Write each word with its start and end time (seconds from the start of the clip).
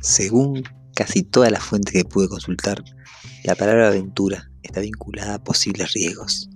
Según 0.00 0.64
casi 0.94 1.22
todas 1.22 1.52
las 1.52 1.62
fuentes 1.62 1.92
que 1.92 2.04
pude 2.04 2.28
consultar, 2.28 2.82
la 3.44 3.54
palabra 3.54 3.88
aventura 3.88 4.50
está 4.62 4.80
vinculada 4.80 5.34
a 5.34 5.44
posibles 5.44 5.92
riesgos. 5.92 6.48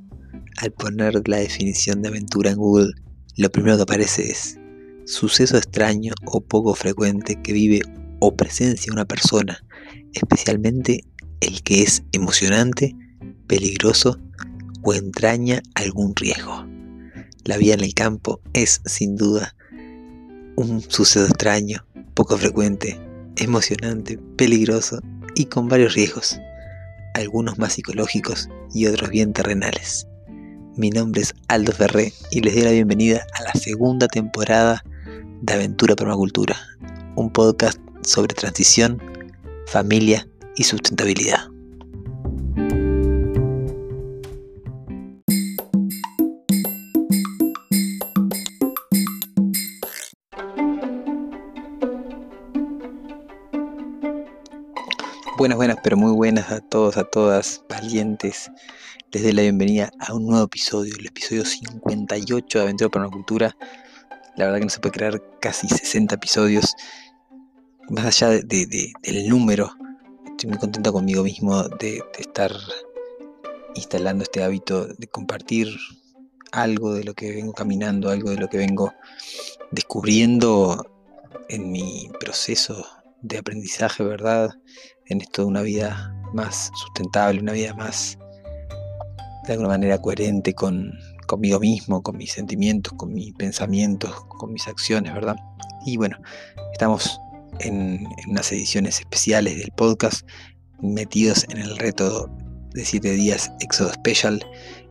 Al 0.56 0.72
poner 0.72 1.28
la 1.28 1.36
definición 1.36 2.00
de 2.00 2.08
aventura 2.08 2.50
en 2.50 2.56
Google, 2.56 2.92
lo 3.36 3.50
primero 3.50 3.76
que 3.76 3.82
aparece 3.82 4.30
es 4.30 4.58
suceso 5.04 5.58
extraño 5.58 6.14
o 6.24 6.40
poco 6.40 6.74
frecuente 6.74 7.40
que 7.42 7.52
vive 7.52 7.82
o 8.20 8.34
presencia 8.34 8.92
una 8.92 9.04
persona, 9.04 9.62
especialmente 10.14 11.04
el 11.40 11.62
que 11.62 11.82
es 11.82 12.02
emocionante, 12.12 12.96
peligroso 13.46 14.18
o 14.82 14.94
entraña 14.94 15.62
algún 15.74 16.16
riesgo. 16.16 16.66
La 17.44 17.58
vida 17.58 17.74
en 17.74 17.84
el 17.84 17.92
campo 17.92 18.40
es, 18.54 18.80
sin 18.86 19.16
duda, 19.16 19.54
un 20.56 20.80
suceso 20.80 21.26
extraño, 21.26 21.86
poco 22.14 22.38
frecuente, 22.38 22.98
emocionante, 23.36 24.18
peligroso 24.36 25.00
y 25.34 25.46
con 25.46 25.68
varios 25.68 25.94
riesgos, 25.94 26.38
algunos 27.14 27.58
más 27.58 27.74
psicológicos 27.74 28.48
y 28.72 28.86
otros 28.86 29.10
bien 29.10 29.32
terrenales. 29.32 30.06
Mi 30.76 30.90
nombre 30.90 31.22
es 31.22 31.34
Aldo 31.48 31.72
Ferré 31.72 32.12
y 32.30 32.40
les 32.40 32.54
doy 32.54 32.64
la 32.64 32.70
bienvenida 32.72 33.24
a 33.38 33.42
la 33.44 33.52
segunda 33.52 34.08
temporada 34.08 34.84
de 35.40 35.52
Aventura 35.52 35.94
Permacultura, 35.94 36.56
un 37.16 37.30
podcast 37.30 37.78
sobre 38.02 38.34
transición, 38.34 39.00
familia 39.66 40.26
y 40.56 40.64
sustentabilidad. 40.64 41.53
Buenas, 55.44 55.58
buenas, 55.58 55.76
pero 55.82 55.98
muy 55.98 56.12
buenas 56.12 56.50
a 56.50 56.60
todos, 56.62 56.96
a 56.96 57.04
todas, 57.04 57.62
valientes. 57.68 58.50
Les 59.12 59.22
doy 59.22 59.32
la 59.32 59.42
bienvenida 59.42 59.90
a 59.98 60.14
un 60.14 60.24
nuevo 60.24 60.46
episodio, 60.46 60.94
el 60.98 61.04
episodio 61.04 61.44
58 61.44 62.58
de 62.58 62.64
Aventura 62.64 62.88
para 62.88 63.04
una 63.04 63.14
Cultura. 63.14 63.54
La 64.36 64.46
verdad 64.46 64.60
que 64.60 64.64
no 64.64 64.70
se 64.70 64.80
puede 64.80 64.94
creer 64.94 65.22
casi 65.42 65.68
60 65.68 66.14
episodios. 66.14 66.74
Más 67.90 68.06
allá 68.06 68.42
de, 68.42 68.90
del 69.02 69.28
número, 69.28 69.70
estoy 70.24 70.48
muy 70.48 70.58
contento 70.58 70.94
conmigo 70.94 71.22
mismo 71.22 71.68
de 71.68 72.02
estar 72.18 72.50
instalando 73.74 74.22
este 74.22 74.42
hábito 74.42 74.86
de 74.86 75.06
compartir 75.08 75.68
algo 76.52 76.94
de 76.94 77.04
lo 77.04 77.12
que 77.12 77.32
vengo 77.32 77.52
caminando, 77.52 78.08
algo 78.08 78.30
de 78.30 78.38
lo 78.38 78.48
que 78.48 78.56
vengo 78.56 78.94
descubriendo 79.72 80.86
en 81.50 81.70
mi 81.70 82.08
proceso 82.18 82.86
de 83.24 83.38
aprendizaje, 83.38 84.04
¿verdad? 84.04 84.50
En 85.06 85.20
esto 85.20 85.42
de 85.42 85.48
una 85.48 85.62
vida 85.62 86.14
más 86.34 86.70
sustentable, 86.76 87.40
una 87.40 87.52
vida 87.52 87.74
más, 87.74 88.18
de 89.46 89.52
alguna 89.54 89.70
manera, 89.70 89.98
coherente 89.98 90.54
con, 90.54 90.92
conmigo 91.26 91.58
mismo, 91.58 92.02
con 92.02 92.18
mis 92.18 92.32
sentimientos, 92.32 92.92
con 92.96 93.12
mis 93.12 93.32
pensamientos, 93.34 94.14
con 94.38 94.52
mis 94.52 94.68
acciones, 94.68 95.14
¿verdad? 95.14 95.36
Y 95.86 95.96
bueno, 95.96 96.18
estamos 96.72 97.18
en, 97.60 98.06
unas 98.28 98.52
ediciones 98.52 99.00
especiales 99.00 99.56
del 99.56 99.70
podcast, 99.72 100.28
metidos 100.82 101.46
en 101.48 101.58
el 101.58 101.78
reto 101.78 102.30
de 102.74 102.84
7 102.84 103.10
días 103.12 103.50
Éxodo 103.60 103.92
Special. 103.92 104.44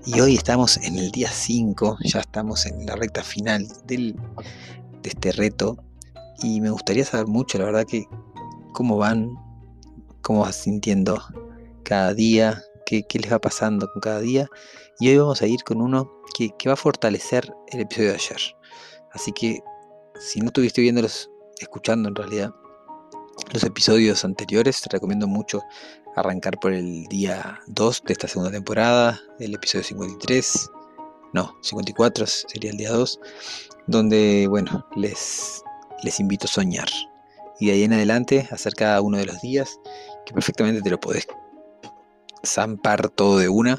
Y 0.07 0.19
hoy 0.19 0.35
estamos 0.35 0.77
en 0.77 0.97
el 0.97 1.11
día 1.11 1.29
5, 1.29 1.99
ya 2.03 2.21
estamos 2.21 2.65
en 2.65 2.85
la 2.85 2.95
recta 2.95 3.23
final 3.23 3.67
del, 3.85 4.15
de 5.03 5.09
este 5.09 5.31
reto 5.33 5.77
y 6.41 6.61
me 6.61 6.69
gustaría 6.69 7.05
saber 7.05 7.27
mucho, 7.27 7.57
la 7.57 7.65
verdad 7.65 7.85
que 7.85 8.07
cómo 8.73 8.97
van, 8.97 9.35
cómo 10.21 10.41
vas 10.41 10.55
sintiendo 10.55 11.21
cada 11.83 12.13
día, 12.13 12.63
qué, 12.85 13.05
les 13.13 13.31
va 13.31 13.39
pasando 13.39 13.87
con 13.91 14.01
cada 14.01 14.19
día. 14.19 14.47
Y 14.99 15.09
hoy 15.09 15.17
vamos 15.17 15.41
a 15.41 15.47
ir 15.47 15.63
con 15.63 15.81
uno 15.81 16.11
que, 16.35 16.51
va 16.67 16.73
a 16.73 16.77
fortalecer 16.77 17.53
el 17.71 17.81
episodio 17.81 18.09
de 18.09 18.15
ayer. 18.15 18.39
Así 19.11 19.31
que 19.31 19.59
si 20.19 20.39
no 20.39 20.47
estuviste 20.47 20.81
viéndolos, 20.81 21.29
escuchando 21.59 22.09
en 22.09 22.15
realidad 22.15 22.53
los 23.51 23.63
episodios 23.63 24.25
anteriores, 24.25 24.81
te 24.81 24.89
recomiendo 24.89 25.27
mucho 25.27 25.61
arrancar 26.15 26.59
por 26.59 26.73
el 26.73 27.05
día 27.05 27.59
2 27.67 28.03
de 28.05 28.13
esta 28.13 28.27
segunda 28.27 28.51
temporada, 28.51 29.19
el 29.39 29.55
episodio 29.55 29.83
53, 29.83 30.69
no, 31.33 31.55
54 31.61 32.27
sería 32.27 32.71
el 32.71 32.77
día 32.77 32.91
2, 32.91 33.19
donde, 33.87 34.45
bueno, 34.47 34.85
les 34.95 35.63
les 36.03 36.19
invito 36.19 36.45
a 36.45 36.49
soñar. 36.49 36.87
Y 37.59 37.67
de 37.67 37.73
ahí 37.73 37.83
en 37.83 37.93
adelante, 37.93 38.47
hacer 38.51 38.73
cada 38.73 39.01
uno 39.01 39.17
de 39.17 39.25
los 39.25 39.41
días, 39.41 39.79
que 40.25 40.33
perfectamente 40.33 40.81
te 40.81 40.89
lo 40.89 40.99
podés 40.99 41.27
zampar 42.45 43.09
todo 43.09 43.37
de 43.37 43.49
una, 43.49 43.77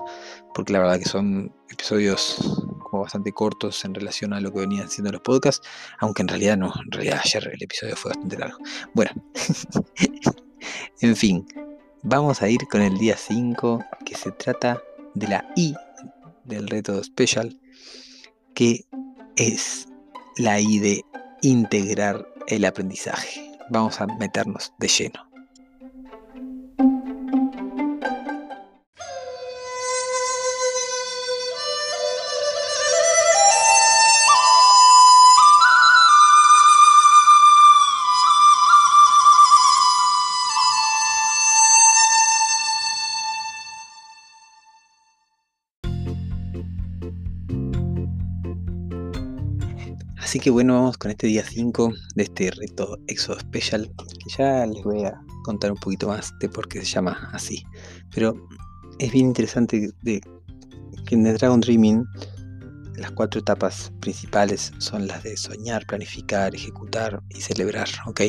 porque 0.54 0.72
la 0.72 0.80
verdad 0.80 0.98
que 0.98 1.08
son 1.08 1.54
episodios 1.68 2.36
como 2.82 3.02
bastante 3.02 3.32
cortos 3.32 3.84
en 3.84 3.94
relación 3.94 4.32
a 4.32 4.40
lo 4.40 4.52
que 4.52 4.60
venían 4.60 4.88
siendo 4.88 5.12
los 5.12 5.20
podcasts, 5.20 5.66
aunque 5.98 6.22
en 6.22 6.28
realidad 6.28 6.56
no, 6.56 6.72
en 6.84 6.90
realidad 6.90 7.20
ayer 7.24 7.50
el 7.52 7.62
episodio 7.62 7.96
fue 7.96 8.10
bastante 8.10 8.38
largo. 8.38 8.58
Bueno, 8.94 9.10
en 11.00 11.16
fin, 11.16 11.46
vamos 12.02 12.40
a 12.40 12.48
ir 12.48 12.66
con 12.70 12.80
el 12.80 12.96
día 12.96 13.16
5, 13.16 13.84
que 14.04 14.14
se 14.14 14.30
trata 14.32 14.80
de 15.14 15.28
la 15.28 15.46
I 15.56 15.74
del 16.44 16.68
reto 16.68 17.02
special, 17.02 17.58
que 18.54 18.84
es 19.36 19.88
la 20.36 20.60
I 20.60 20.78
de 20.78 21.04
integrar 21.44 22.26
el 22.46 22.64
aprendizaje. 22.64 23.58
Vamos 23.68 24.00
a 24.00 24.06
meternos 24.06 24.72
de 24.78 24.88
lleno. 24.88 25.33
Que 50.44 50.50
bueno, 50.50 50.74
vamos 50.74 50.98
con 50.98 51.10
este 51.10 51.26
día 51.26 51.42
5 51.42 51.94
de 52.16 52.22
este 52.22 52.50
reto 52.50 52.98
Exo 53.06 53.34
Special, 53.40 53.90
que 53.96 54.30
ya 54.36 54.66
les 54.66 54.84
voy 54.84 55.02
a 55.02 55.18
contar 55.42 55.72
un 55.72 55.78
poquito 55.78 56.08
más 56.08 56.38
de 56.38 56.50
por 56.50 56.68
qué 56.68 56.80
se 56.80 56.84
llama 56.84 57.30
así. 57.32 57.64
Pero 58.14 58.34
es 58.98 59.10
bien 59.10 59.28
interesante 59.28 59.88
de 60.02 60.20
que 61.06 61.14
en 61.14 61.26
el 61.26 61.38
Dragon 61.38 61.60
Dreaming 61.60 62.04
las 62.96 63.10
cuatro 63.12 63.40
etapas 63.40 63.90
principales 64.00 64.70
son 64.76 65.06
las 65.06 65.22
de 65.22 65.34
soñar, 65.38 65.86
planificar, 65.86 66.54
ejecutar 66.54 67.22
y 67.30 67.40
celebrar, 67.40 67.88
¿ok? 68.04 68.20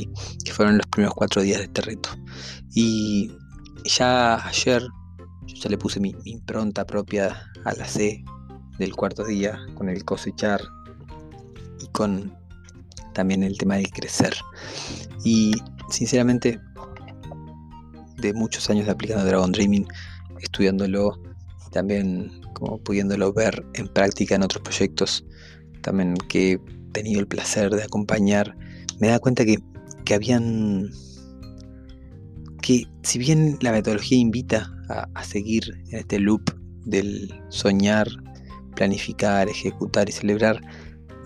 Que 0.46 0.54
fueron 0.54 0.78
los 0.78 0.88
primeros 0.88 1.16
cuatro 1.16 1.42
días 1.42 1.58
de 1.58 1.66
este 1.66 1.82
reto. 1.82 2.12
Y 2.74 3.30
ya 3.84 4.36
ayer 4.48 4.84
yo 5.48 5.56
ya 5.58 5.70
le 5.70 5.78
puse 5.78 6.00
mi 6.00 6.16
impronta 6.24 6.86
propia 6.86 7.52
a 7.66 7.74
la 7.74 7.86
C 7.86 8.24
del 8.80 8.96
cuarto 8.96 9.26
día 9.26 9.60
con 9.76 9.90
el 9.90 10.06
cosechar 10.06 10.62
con 11.96 12.36
también 13.14 13.42
el 13.42 13.58
tema 13.58 13.76
del 13.76 13.90
crecer. 13.90 14.36
Y 15.24 15.54
sinceramente, 15.90 16.60
de 18.18 18.34
muchos 18.34 18.70
años 18.70 18.86
de 18.86 18.92
aplicando 18.92 19.26
Dragon 19.26 19.52
Dreaming, 19.52 19.88
estudiándolo 20.42 21.18
también 21.72 22.42
como 22.54 22.78
pudiéndolo 22.78 23.34
ver 23.34 23.66
en 23.74 23.88
práctica 23.88 24.36
en 24.36 24.44
otros 24.44 24.62
proyectos, 24.62 25.26
también 25.82 26.16
que 26.30 26.54
he 26.54 26.60
tenido 26.92 27.22
el 27.22 27.28
placer 27.28 27.72
de 27.72 27.84
acompañar, 27.84 28.56
me 29.00 29.08
da 29.08 29.20
cuenta 29.20 29.46
que, 29.46 29.58
que 30.04 30.14
habían 30.14 30.90
que 32.62 32.88
si 33.04 33.20
bien 33.20 33.58
la 33.62 33.72
metodología 33.72 34.18
invita 34.18 34.72
a, 34.90 35.08
a, 35.14 35.24
seguir 35.24 35.64
en 35.92 36.00
este 36.00 36.20
loop 36.20 36.42
del 36.86 37.34
soñar, 37.50 38.08
planificar, 38.76 39.48
ejecutar 39.48 40.10
y 40.10 40.12
celebrar, 40.12 40.62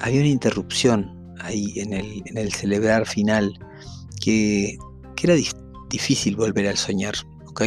había 0.01 0.22
una 0.22 0.30
interrupción 0.30 1.36
ahí 1.42 1.74
en 1.78 1.94
el, 1.94 2.54
celebrar 2.54 3.06
final 3.06 3.54
que, 4.22 4.78
era 5.22 5.36
difícil 5.90 6.38
volver 6.38 6.68
al 6.68 6.78
soñar, 6.78 7.13
¿ok? 7.48 7.63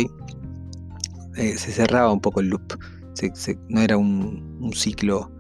Eh, 1.36 1.58
se 1.58 1.70
cerraba 1.70 2.10
un 2.10 2.20
poco 2.20 2.40
el 2.40 2.48
loop, 2.48 2.78
no 3.68 3.82
era 3.82 3.98
un, 3.98 4.72
ciclo 4.74 5.30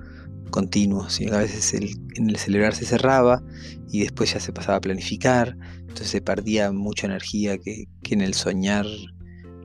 continuo, 0.50 1.08
sino 1.08 1.34
a 1.34 1.38
veces 1.38 1.72
en 1.72 2.28
el 2.28 2.36
celebrar 2.36 2.74
se 2.74 2.84
cerraba 2.84 3.42
y 3.90 4.00
después 4.00 4.34
ya 4.34 4.40
se 4.40 4.52
pasaba 4.52 4.76
a 4.76 4.80
planificar, 4.82 5.56
entonces 5.80 6.08
se 6.08 6.20
perdía 6.20 6.70
mucha 6.70 7.06
energía 7.06 7.56
que, 7.56 7.86
que 8.02 8.12
en 8.14 8.20
el 8.20 8.34
soñar 8.34 8.84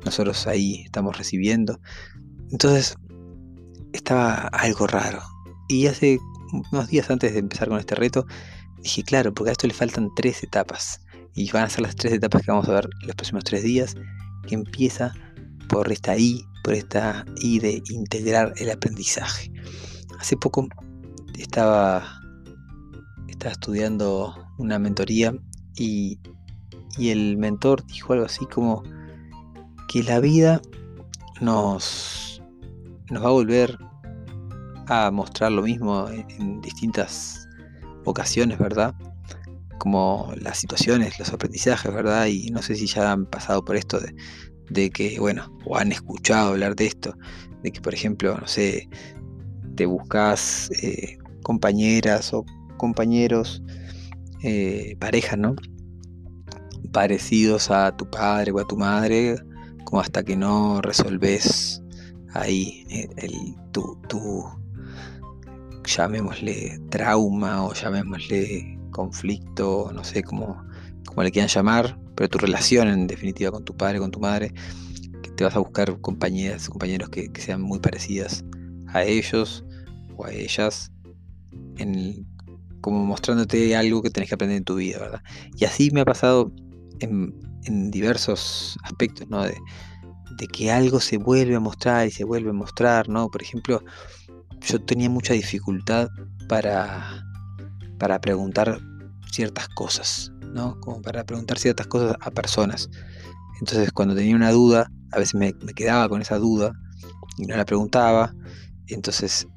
nosotros 0.06 0.48
ahí 0.48 0.84
estamos 0.86 1.18
recibiendo. 1.18 1.82
Entonces 2.52 2.96
estaba 3.92 4.48
algo 4.48 4.88
raro. 4.88 5.22
Y 5.68 5.88
hace 5.88 6.20
unos 6.72 6.88
días 6.88 7.10
antes 7.10 7.34
de 7.34 7.40
empezar 7.40 7.70
con 7.70 7.80
este 7.80 7.96
reto, 7.96 8.26
dije, 8.82 9.04
claro, 9.04 9.34
porque 9.34 9.50
a 9.50 9.52
esto 9.54 9.68
le 9.68 9.74
faltan 9.74 10.10
tres 10.16 10.44
etapas. 10.44 11.02
Y 11.36 11.52
van 11.52 11.64
a 11.64 11.70
ser 11.70 11.82
las 11.82 11.96
tres 11.96 12.14
etapas 12.14 12.42
que 12.42 12.52
vamos 12.52 12.68
a 12.68 12.74
ver 12.74 12.90
los 13.06 13.16
próximos 13.16 13.44
tres 13.44 13.64
días, 13.64 13.96
que 14.48 14.56
empieza 14.56 15.14
por 15.70 15.92
esta 15.92 16.18
I, 16.18 16.44
por 16.64 16.74
esta 16.74 17.26
I 17.42 17.60
de 17.60 17.84
integrar 17.90 18.54
el 18.58 18.72
aprendizaje. 18.72 19.52
Hace 20.20 20.36
poco 20.38 20.68
estaba, 21.38 22.22
estaba 23.28 23.52
estudiando 23.52 24.36
una 24.58 24.80
mentoría 24.80 25.34
y, 25.76 26.20
y 26.98 27.10
el 27.10 27.38
mentor 27.38 27.86
dijo 27.86 28.14
algo 28.14 28.26
así 28.26 28.46
como 28.48 28.84
que 29.88 30.04
la 30.04 30.20
vida 30.20 30.62
nos, 31.40 32.42
nos 33.10 33.24
va 33.24 33.28
a 33.28 33.32
volver 33.32 33.78
a 34.88 35.12
mostrar 35.12 35.52
lo 35.52 35.62
mismo 35.62 36.10
en, 36.10 36.62
distintas 36.62 37.48
ocasiones, 38.06 38.58
¿verdad? 38.58 38.96
Como 39.78 40.34
las 40.40 40.58
situaciones, 40.58 41.20
los 41.20 41.32
aprendizajes, 41.34 41.94
¿verdad? 41.94 42.28
Y 42.28 42.50
no 42.52 42.62
sé 42.62 42.76
si 42.76 42.88
ya 42.88 43.12
han 43.12 43.26
pasado 43.26 43.64
por 43.64 43.76
esto 43.76 44.00
de, 44.70 44.90
que, 44.90 45.20
bueno, 45.20 45.56
o 45.66 45.78
han 45.78 45.92
escuchado 45.92 46.50
hablar 46.50 46.76
de 46.76 46.88
esto, 46.88 47.16
de 47.64 47.72
que, 47.72 47.82
por 47.82 47.94
ejemplo, 47.94 48.38
no 48.38 48.48
sé, 48.48 48.90
te 49.76 49.86
buscas 49.86 50.70
eh, 50.82 51.18
compañeras 51.44 52.34
o 52.34 52.46
compañeros, 52.78 53.62
eh, 54.44 54.96
parejas, 55.00 55.38
¿no? 55.38 55.56
Parecidos 56.92 57.70
a 57.72 57.96
tu 57.96 58.10
padre 58.10 58.52
o 58.52 58.60
a 58.60 58.68
tu 58.68 58.78
madre, 58.78 59.36
como 59.86 60.02
hasta 60.02 60.24
que 60.24 60.36
no 60.36 60.82
resolves 60.82 61.82
ahí 62.34 62.86
eh, 62.90 63.08
el, 63.18 63.56
tu, 63.72 64.00
tu, 64.08 64.44
llamémosle 65.98 66.80
trauma 66.90 67.66
o 67.66 67.74
llamémosle 67.74 68.78
conflicto, 68.92 69.92
no 69.94 70.04
sé 70.04 70.24
cómo, 70.24 70.64
cómo 71.06 71.24
le 71.24 71.32
quieran 71.32 71.50
llamar, 71.50 72.00
pero 72.16 72.30
tu 72.30 72.38
relación 72.38 72.88
en 72.88 73.08
definitiva 73.08 73.52
con 73.52 73.66
tu 73.66 73.76
padre, 73.76 74.00
con 74.00 74.12
tu 74.12 74.20
madre, 74.20 74.54
que 75.24 75.32
te 75.32 75.44
vas 75.44 75.56
a 75.56 75.60
buscar 75.60 76.00
compañeras, 76.02 76.70
compañeros 76.70 77.10
que, 77.10 77.30
sean 77.40 77.62
muy 77.62 77.80
parecidas 77.80 78.46
a 78.88 79.04
ellos 79.04 79.66
o 80.16 80.26
a 80.26 80.32
ellas, 80.32 80.92
en, 81.78 82.26
como 82.82 83.06
mostrándote 83.06 83.76
algo 83.76 84.02
que 84.02 84.10
tenés 84.10 84.30
que 84.30 84.36
aprender 84.36 84.58
en 84.58 84.64
tu 84.64 84.76
vida, 84.76 85.00
¿verdad? 85.00 85.22
Y 85.56 85.66
así 85.66 85.90
me 85.92 86.02
ha 86.02 86.06
pasado 86.06 86.52
en, 87.00 87.34
diversos 87.92 88.78
aspectos, 88.84 89.28
¿no? 89.28 89.44
De 89.44 90.48
que 90.54 90.72
algo 90.72 91.02
se 91.02 91.18
vuelve 91.18 91.56
a 91.56 91.60
mostrar 91.60 92.08
y 92.08 92.12
se 92.12 92.24
vuelve 92.24 92.52
a 92.52 92.54
mostrar, 92.54 93.10
¿no? 93.10 93.28
Por 93.28 93.42
ejemplo, 93.42 93.84
yo 94.68 94.82
tenía 94.82 95.10
mucha 95.10 95.34
dificultad 95.34 96.10
para, 96.50 97.24
para 97.98 98.20
preguntar 98.20 98.80
ciertas 99.32 99.70
cosas, 99.70 100.32
¿no? 100.42 100.80
Como 100.82 101.02
para 101.02 101.24
preguntar 101.24 101.58
ciertas 101.58 101.88
cosas 101.88 102.18
a 102.20 102.32
personas. 102.32 102.90
Entonces 103.62 103.92
cuando 103.94 104.14
tenía 104.14 104.36
una 104.36 104.52
duda, 104.52 104.92
a 105.12 105.20
veces 105.20 105.36
me, 105.36 105.54
quedaba 105.74 106.10
con 106.10 106.22
esa 106.22 106.38
duda 106.38 106.74
y 107.38 107.46
no 107.46 107.56
la 107.56 107.64
preguntaba. 107.64 108.34
Entonces 108.88 109.48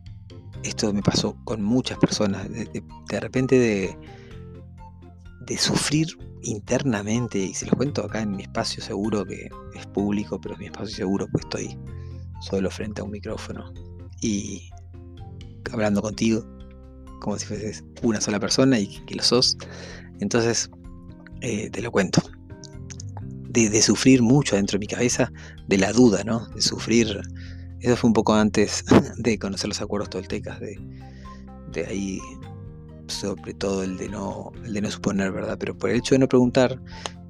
esto 0.62 0.92
me 0.92 1.02
pasó 1.02 1.36
con 1.44 1.60
muchas 1.60 1.98
personas. 1.98 2.48
De, 2.48 3.20
repente 3.20 3.58
de, 3.58 3.98
de 5.40 5.58
sufrir 5.58 6.06
internamente, 6.42 7.38
y 7.38 7.52
se 7.52 7.66
los 7.66 7.74
cuento 7.74 8.04
acá 8.04 8.22
en 8.22 8.36
mi 8.36 8.44
espacio 8.44 8.80
seguro 8.82 9.24
que 9.24 9.50
es 9.74 9.86
público, 9.88 10.40
pero 10.40 10.54
es 10.54 10.60
mi 10.60 10.66
espacio 10.66 10.94
seguro, 10.94 11.26
pues 11.32 11.44
estoy 11.44 11.76
solo 12.42 12.70
frente 12.70 13.00
a 13.00 13.04
un 13.04 13.10
micrófono. 13.10 13.72
Y 14.22 14.70
hablando 15.72 16.02
contigo, 16.02 16.44
como 17.20 17.38
si 17.38 17.46
fueses 17.46 17.84
una 18.02 18.20
sola 18.20 18.40
persona 18.40 18.78
y 18.78 18.86
que, 19.04 19.14
lo 19.14 19.22
sos. 19.22 19.56
Entonces, 20.20 20.70
eh, 21.42 21.70
te 21.70 21.82
lo 21.82 21.90
cuento. 21.90 22.22
De, 23.48 23.82
sufrir 23.82 24.22
mucho 24.22 24.56
dentro 24.56 24.76
de 24.76 24.80
mi 24.80 24.86
cabeza, 24.86 25.32
de 25.66 25.78
la 25.78 25.92
duda, 25.92 26.22
¿no? 26.24 26.46
De 26.48 26.62
sufrir. 26.62 27.20
Eso 27.80 27.96
fue 27.96 28.08
un 28.08 28.14
poco 28.14 28.34
antes 28.34 28.84
de 29.18 29.38
conocer 29.38 29.68
los 29.68 29.80
acuerdos 29.80 30.10
toltecas, 30.10 30.60
de, 30.60 30.78
de 31.72 31.86
ahí, 31.86 32.20
sobre 33.08 33.54
todo 33.54 33.82
el 33.82 33.96
de, 33.96 34.08
no, 34.08 34.52
el 34.64 34.72
de 34.72 34.80
no 34.82 34.90
suponer, 34.90 35.32
¿verdad? 35.32 35.56
Pero 35.58 35.76
por 35.76 35.90
el 35.90 35.96
hecho 35.96 36.14
de 36.14 36.20
no 36.20 36.28
preguntar, 36.28 36.80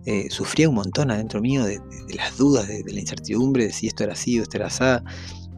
eh, 0.06 0.28
sufría 0.30 0.68
un 0.68 0.74
montón 0.74 1.10
adentro 1.10 1.40
mío 1.40 1.64
de, 1.64 1.80
las 2.14 2.36
dudas, 2.36 2.68
de, 2.68 2.84
la 2.86 3.00
incertidumbre 3.00 3.64
de 3.64 3.72
si 3.72 3.86
esto 3.86 4.04
era 4.04 4.14
así 4.14 4.38
o 4.38 4.42
esto 4.42 4.56
era 4.56 4.66
así. 4.66 4.84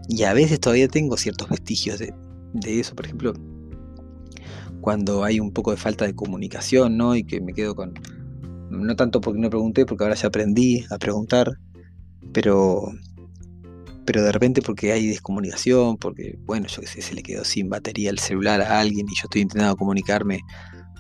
Y 0.09 0.25
a 0.25 0.33
veces 0.33 0.61
todavía 0.61 0.89
tengo 0.89 1.17
ciertos 1.17 1.49
vestigios 1.49 1.99
de, 1.99 2.13
de 2.53 2.81
eso, 2.81 2.95
por 2.95 3.07
ejemplo, 3.07 3.35
cuando 4.81 5.25
hay 5.25 5.41
un 5.41 5.53
poco 5.53 5.71
de 5.71 5.77
falta 5.77 6.05
de 6.05 6.15
comunicación, 6.15 6.97
¿no? 6.97 7.15
Y 7.15 7.25
que 7.25 7.41
me 7.41 7.55
quedo 7.55 7.75
con, 7.75 7.95
no 8.71 8.97
tanto 8.97 9.21
porque 9.21 9.41
no 9.41 9.49
pregunté, 9.49 9.87
porque 9.87 10.05
ahora 10.05 10.17
ya 10.17 10.29
aprendí 10.29 10.85
a 10.91 10.99
preguntar, 10.99 11.59
pero, 12.33 12.93
pero 14.05 14.23
de 14.23 14.33
repente 14.33 14.61
porque 14.63 14.93
hay 14.93 15.07
descomunicación, 15.07 15.97
porque, 15.97 16.39
bueno, 16.45 16.67
yo 16.67 16.81
qué 16.81 16.87
sé, 16.87 17.03
se 17.03 17.15
le 17.15 17.23
quedó 17.23 17.45
sin 17.45 17.69
batería 17.69 18.11
el 18.11 18.19
celular 18.19 18.61
a 18.61 18.81
alguien 18.81 19.07
y 19.09 19.15
yo 19.15 19.23
estoy 19.25 19.43
intentando 19.43 19.77
comunicarme 19.77 20.41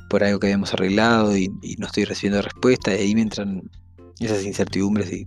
por 0.08 0.22
algo 0.22 0.38
que 0.38 0.46
habíamos 0.46 0.72
arreglado 0.74 1.36
y, 1.36 1.48
no 1.78 1.86
estoy 1.86 2.04
recibiendo 2.04 2.42
respuesta, 2.42 2.94
y 2.94 2.98
ahí 2.98 3.14
me 3.14 3.22
entran 3.22 3.62
esas 4.20 4.44
incertidumbres 4.44 5.12
y, 5.12 5.26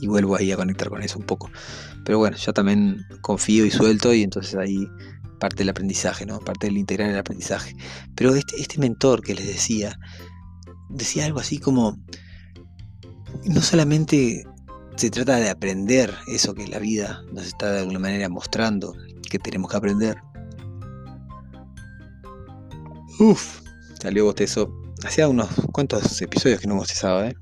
y 0.00 0.06
vuelvo 0.06 0.36
ahí 0.36 0.52
a 0.52 0.56
conectar 0.56 0.88
con 0.88 1.02
eso 1.02 1.18
un 1.18 1.26
poco. 1.26 1.50
Pero 2.08 2.16
bueno, 2.20 2.38
ya 2.38 2.54
también 2.54 3.04
confío 3.20 3.66
y 3.66 3.70
suelto 3.70 4.14
y 4.14 4.22
entonces 4.22 4.54
ahí 4.54 4.88
parte 5.38 5.56
del 5.58 5.68
aprendizaje, 5.68 6.24
¿no? 6.24 6.38
Parte 6.40 6.66
del 6.66 6.78
integrar 6.78 7.10
el 7.10 7.18
aprendizaje. 7.18 7.76
Pero 8.14 8.34
este, 8.34 8.58
este 8.58 8.78
mentor 8.78 9.20
que 9.20 9.34
les 9.34 9.46
decía, 9.46 9.98
decía 10.88 11.26
algo 11.26 11.38
así 11.38 11.58
como, 11.58 11.98
no 13.44 13.60
solamente 13.60 14.42
se 14.96 15.10
trata 15.10 15.36
de 15.36 15.50
aprender 15.50 16.14
eso 16.28 16.54
que 16.54 16.66
la 16.66 16.78
vida 16.78 17.20
nos 17.30 17.46
está 17.46 17.72
de 17.72 17.80
alguna 17.80 17.98
manera 17.98 18.30
mostrando 18.30 18.94
que 19.30 19.38
tenemos 19.38 19.70
que 19.70 19.76
aprender. 19.76 20.16
Uf, 23.20 23.60
salió 24.00 24.24
bostezo. 24.24 24.72
Hacía 25.04 25.28
unos 25.28 25.50
cuantos 25.72 26.22
episodios 26.22 26.58
que 26.58 26.68
no 26.68 26.76
bostezaba, 26.76 27.28
¿eh? 27.28 27.34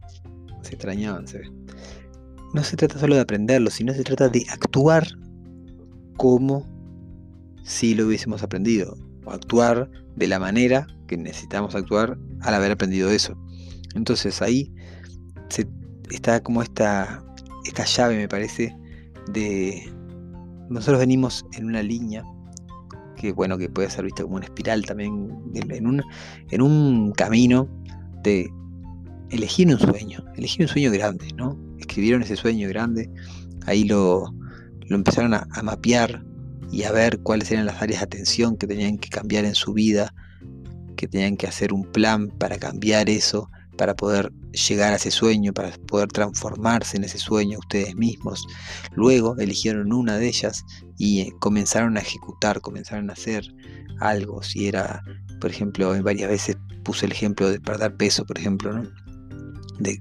Se 0.63 0.71
extrañaban, 0.71 1.29
se 1.29 1.39
ve 1.39 1.66
no 2.55 2.65
se 2.65 2.77
trata 2.77 2.99
solo 2.99 3.15
de 3.15 3.21
aprenderlo, 3.21 3.71
sino 3.71 3.93
se 3.93 4.05
trata 4.05 4.29
de 4.29 4.45
actuar 4.51 5.07
como 6.17 6.67
si 7.63 7.95
lo 7.95 8.07
hubiésemos 8.07 8.43
aprendido, 8.43 8.97
o 9.25 9.31
actuar 9.31 9.91
de 10.15 10.27
la 10.27 10.39
manera 10.39 10.87
que 11.07 11.17
necesitamos 11.17 11.75
actuar 11.75 12.17
al 12.41 12.55
haber 12.55 12.73
aprendido 12.73 13.11
eso. 13.11 13.37
Entonces 13.95 14.41
ahí 14.43 14.73
está 16.11 16.41
como 16.43 16.63
esta, 16.63 17.23
esta 17.65 17.85
llave, 17.85 18.17
me 18.17 18.29
parece, 18.29 18.77
de 19.33 19.93
nosotros 20.69 20.99
venimos 20.99 21.45
en 21.53 21.67
una 21.67 21.83
línea 21.83 22.25
que 23.17 23.33
bueno 23.33 23.57
que 23.57 23.69
puede 23.69 23.91
ser 23.91 24.05
vista 24.05 24.23
como 24.23 24.37
una 24.37 24.45
espiral 24.45 24.85
también 24.85 25.35
en 25.55 25.87
un, 25.87 26.03
en 26.51 26.63
un 26.63 27.13
camino 27.13 27.69
de 28.23 28.49
elegir 29.31 29.69
un 29.69 29.79
sueño, 29.79 30.25
elegir 30.37 30.63
un 30.63 30.69
sueño 30.69 30.91
grande, 30.93 31.29
¿no? 31.35 31.57
Escribieron 31.79 32.23
ese 32.23 32.37
sueño 32.37 32.69
grande, 32.69 33.11
ahí 33.67 33.85
lo, 33.85 34.35
lo 34.89 34.97
empezaron 34.97 35.35
a, 35.35 35.47
mapear 35.63 36.25
y 36.71 36.85
a 36.85 36.93
ver 36.93 37.21
cuáles 37.21 37.51
eran 37.51 37.67
las 37.67 37.83
áreas 37.83 38.01
de 38.01 38.07
atención 38.07 38.57
que 38.57 38.67
tenían 38.67 38.99
que 38.99 39.09
cambiar 39.09 39.45
en 39.45 39.55
su 39.55 39.73
vida, 39.73 40.13
que 40.97 41.07
tenían 41.07 41.37
que 41.37 41.47
hacer 41.47 41.73
un 41.73 41.85
plan 41.85 42.29
para 42.29 42.59
cambiar 42.59 43.09
eso, 43.09 43.49
para 43.77 43.95
poder 43.95 44.33
llegar 44.53 44.93
a 44.93 44.97
ese 44.97 45.11
sueño, 45.11 45.53
para 45.53 45.71
poder 45.87 46.09
transformarse 46.09 46.97
en 46.97 47.05
ese 47.05 47.19
sueño 47.19 47.59
ustedes 47.59 47.95
mismos. 47.95 48.47
Luego 48.95 49.37
eligieron 49.39 49.93
una 49.93 50.17
de 50.17 50.29
ellas 50.29 50.65
y 50.97 51.21
eh, 51.21 51.33
comenzaron 51.39 51.97
a 51.97 52.01
ejecutar, 52.01 52.61
comenzaron 52.61 53.11
a 53.11 53.13
hacer 53.13 53.45
algo. 54.01 54.43
Si 54.43 54.67
era, 54.67 55.03
por 55.41 55.51
ejemplo, 55.51 55.95
varias 56.03 56.31
veces 56.31 56.57
puse 56.85 57.07
el 57.07 57.13
ejemplo 57.13 57.51
de 57.51 57.61
perder 57.61 57.97
peso, 57.97 58.25
por 58.25 58.39
ejemplo, 58.39 58.73
¿no? 58.73 58.89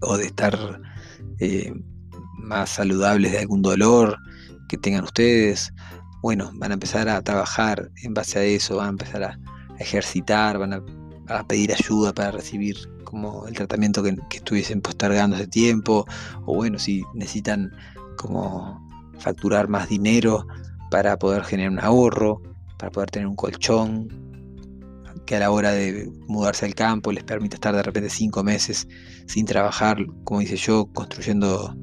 o 0.02 0.18
de 0.18 0.26
estar 0.26 0.80
eh, 1.40 1.74
más 2.38 2.70
saludables 2.72 3.32
de 3.32 3.40
algún 3.40 3.62
dolor 3.62 4.18
que 4.68 4.78
tengan 4.78 5.04
ustedes, 5.04 5.74
bueno, 6.22 6.52
van 6.56 6.72
a 6.72 6.74
empezar 6.76 7.08
a 7.08 7.22
trabajar 7.22 7.92
en 8.04 8.14
base 8.14 8.40
a 8.40 8.44
eso, 8.44 8.78
van 8.78 8.88
a 8.88 8.90
empezar 8.90 9.24
a, 9.24 9.40
ejercitar, 9.78 10.58
van 10.58 10.74
a, 10.74 10.84
pedir 11.48 11.74
ayuda 11.74 12.14
para 12.14 12.32
recibir 12.32 12.78
como 13.04 13.48
el 13.48 13.54
tratamiento 13.54 14.02
que, 14.02 14.16
estuviesen 14.32 14.82
postergando 14.82 15.36
hace 15.36 15.48
tiempo, 15.48 16.06
o 16.46 16.56
bueno, 16.56 16.80
si 16.80 17.04
necesitan 17.14 17.72
como 18.18 18.82
facturar 19.20 19.68
más 19.68 19.90
dinero 19.90 20.48
para 20.92 21.18
poder 21.18 21.44
generar 21.44 21.72
un 21.72 21.80
ahorro, 21.80 22.42
para 22.78 22.92
poder 22.92 23.12
tener 23.12 23.28
un 23.28 23.36
colchón, 23.36 24.08
que 25.26 25.36
a 25.36 25.40
la 25.40 25.52
hora 25.52 25.72
de 25.72 26.12
mudarse 26.28 26.66
al 26.66 26.76
campo 26.76 27.12
les 27.12 27.24
permite 27.24 27.56
estar 27.56 27.76
de 27.76 27.84
repente 27.84 28.10
cinco 28.10 28.44
meses 28.44 28.88
sin 29.28 29.46
trabajar, 29.46 29.98
como 30.24 30.40
dice 30.40 30.56
yo, 30.56 30.86
construyendo 30.94 31.76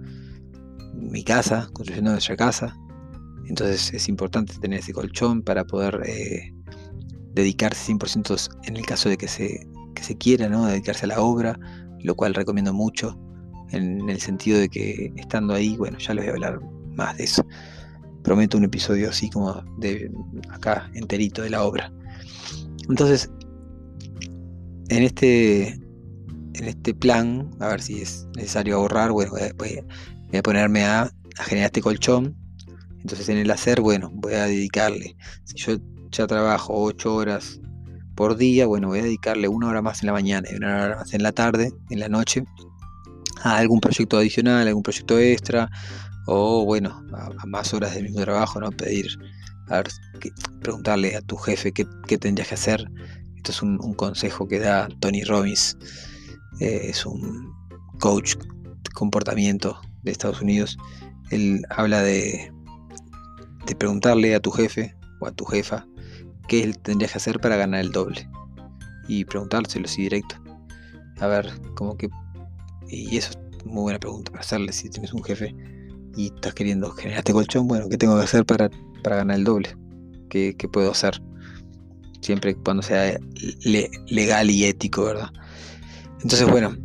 mi 0.94 1.25
casa, 1.25 1.68
construyendo 1.72 2.12
nuestra 2.12 2.37
casa. 2.37 2.76
Entonces 3.46 3.92
es 3.92 4.08
importante 4.08 4.54
tener 4.61 4.80
ese 4.80 4.92
colchón 4.92 5.42
para 5.42 5.64
poder 5.64 6.00
eh, 6.06 6.52
dedicarse 7.34 7.92
100% 7.92 8.49
en 8.64 8.76
el 8.76 8.87
caso 8.87 9.08
de 9.08 9.16
que 9.16 9.28
se, 9.28 9.66
que 9.94 10.02
se 10.02 10.16
quiera, 10.16 10.49
¿no? 10.49 10.66
dedicarse 10.66 11.04
a 11.04 11.08
la 11.08 11.20
obra, 11.20 11.58
lo 12.00 12.14
cual 12.14 12.34
recomiendo 12.34 12.72
mucho 12.72 13.18
en 13.72 14.08
el 14.08 14.20
sentido 14.20 14.58
de 14.58 14.68
que 14.68 15.12
estando 15.16 15.54
ahí, 15.54 15.76
bueno, 15.76 15.99
ya 15.99 16.14
les 16.14 16.25
voy 16.25 16.30
a 16.30 16.34
hablar 16.34 16.61
más 16.94 17.16
de 17.16 17.25
eso. 17.25 17.44
Prometo 18.22 18.56
un 18.56 18.64
episodio 18.64 19.08
así 19.11 19.28
como 19.30 19.54
de 19.78 20.11
acá 20.50 20.90
enterito 20.94 21.42
de 21.42 21.50
la 21.50 21.64
obra. 21.64 21.92
Entonces, 22.88 23.30
en 24.88 25.02
este, 25.02 25.68
en 25.68 26.64
este 26.64 26.94
plan, 26.94 27.50
a 27.60 27.68
ver 27.68 27.82
si 27.82 28.02
es 28.02 28.26
necesario 28.36 28.76
ahorrar, 28.76 29.12
bueno, 29.12 29.32
voy 29.56 29.78
a, 30.32 30.42
ponerme 30.42 30.84
a, 30.84 31.02
a, 31.38 31.44
generar 31.44 31.66
este 31.66 31.82
colchón. 31.82 32.36
Entonces 33.00 33.28
en 33.28 33.38
el 33.38 33.50
hacer, 33.50 33.80
bueno, 33.80 34.10
voy 34.14 34.34
a 34.34 34.44
dedicarle, 34.44 35.16
si 35.44 35.56
yo 35.58 35.76
ya 36.12 36.26
trabajo 36.26 36.74
8 36.74 37.14
horas 37.14 37.60
por 38.14 38.36
día, 38.36 38.66
bueno, 38.66 38.88
voy 38.88 39.00
a 39.00 39.02
dedicarle 39.02 39.48
una 39.48 39.68
hora 39.68 39.82
más 39.82 40.02
en 40.02 40.06
la 40.06 40.12
mañana 40.12 40.48
y 40.50 40.56
una 40.56 40.84
hora 40.84 40.96
más 40.96 41.14
en 41.14 41.22
la 41.22 41.32
tarde, 41.32 41.72
en 41.90 41.98
la 41.98 42.08
noche, 42.08 42.44
a 43.42 43.56
algún 43.56 43.80
proyecto 43.80 44.18
adicional, 44.18 44.68
algún 44.68 44.82
proyecto 44.82 45.18
extra, 45.18 45.70
o 46.26 46.64
bueno, 46.64 47.04
a, 47.12 47.46
más 47.46 47.72
horas 47.74 47.94
del 47.94 48.04
mismo 48.04 48.20
trabajo, 48.20 48.60
¿no? 48.60 48.70
Pedir, 48.70 49.06
a 49.73 49.76
ver, 49.76 49.88
preguntarle 50.61 51.17
a 51.17 51.23
tu 51.23 51.37
jefe 51.37 51.73
qué, 51.73 51.87
tendrías 52.19 52.49
que 52.49 52.55
hacer. 52.55 52.87
Esto 53.37 53.52
es 53.52 53.62
un, 53.62 53.95
consejo 53.95 54.47
que 54.47 54.59
da 54.59 54.88
Tony 55.00 55.25
Robbins, 55.25 55.79
eh, 56.61 56.83
es 56.91 57.07
un 57.07 57.50
coach 57.99 58.37
de 58.37 58.91
comportamiento 58.95 59.81
de 60.02 60.12
Estados 60.12 60.43
Unidos. 60.43 60.76
Él 61.31 61.62
habla 61.71 62.02
de, 62.02 62.52
de 63.67 63.75
preguntarle 63.75 64.35
a 64.35 64.41
tu 64.41 64.50
jefe 64.50 64.95
o 65.21 65.26
a 65.26 65.33
tu 65.33 65.47
jefa 65.47 65.87
qué 66.49 66.71
tendrías 66.83 67.12
que 67.12 67.19
hacer 67.19 67.41
para 67.41 67.57
ganar 67.57 67.81
el 67.81 67.93
doble. 67.93 68.29
Y 69.09 69.25
preguntárselo 69.25 69.87
así 69.87 70.02
directo. 70.02 70.37
A 71.19 71.26
ver, 71.26 71.50
como 71.75 71.97
que... 71.97 72.11
Y 72.88 73.17
eso 73.17 73.31
es 73.31 73.64
muy 73.64 73.85
buena 73.85 73.99
pregunta 73.99 74.31
para 74.31 74.43
hacerle 74.43 74.73
si 74.73 74.91
tienes 74.91 75.14
un 75.14 75.25
jefe 75.25 75.55
y 76.14 76.26
estás 76.26 76.52
queriendo 76.52 76.91
generar 76.91 77.21
este 77.21 77.33
colchón, 77.33 77.67
bueno, 77.67 77.88
¿qué 77.88 77.97
tengo 77.97 78.19
que 78.19 78.25
hacer 78.25 78.45
para, 78.45 78.69
para 79.02 79.16
ganar 79.16 79.37
el 79.37 79.44
doble? 79.44 79.76
¿Qué, 80.28 80.54
puedo 80.73 80.90
hacer? 80.90 81.21
Siempre 82.21 82.54
cuando 82.54 82.82
sea 82.82 83.18
legal 83.64 84.50
y 84.50 84.64
ético, 84.64 85.04
¿verdad? 85.04 85.28
Entonces, 86.23 86.49
bueno, 86.49 86.76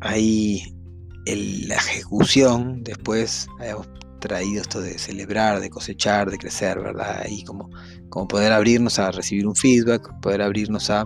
ahí 0.00 0.62
la 1.26 1.74
ejecución, 1.74 2.82
después 2.84 3.48
hayamos 3.58 3.88
traído 4.20 4.62
esto 4.62 4.80
de 4.80 4.98
celebrar, 4.98 5.60
de 5.60 5.70
cosechar, 5.70 6.30
de 6.30 6.38
crecer, 6.38 6.78
¿verdad? 6.78 7.22
Ahí 7.24 7.42
como, 7.44 7.68
poder 8.28 8.52
abrirnos 8.52 8.98
a 8.98 9.10
recibir 9.10 9.46
un 9.46 9.56
feedback, 9.56 10.08
poder 10.20 10.42
abrirnos 10.42 10.90
a, 10.90 11.04